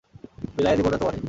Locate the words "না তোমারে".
0.89-1.19